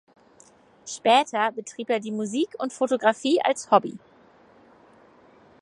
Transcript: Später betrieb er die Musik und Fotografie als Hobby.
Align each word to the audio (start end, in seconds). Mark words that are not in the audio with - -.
Später 0.87 1.51
betrieb 1.51 1.91
er 1.91 1.99
die 1.99 2.09
Musik 2.09 2.55
und 2.57 2.73
Fotografie 2.73 3.39
als 3.39 3.69
Hobby. 3.69 3.99